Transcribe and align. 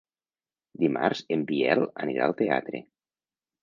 Dimarts 0.85 1.23
en 1.37 1.45
Biel 1.53 1.87
anirà 2.07 2.29
al 2.31 2.39
teatre. 2.45 2.87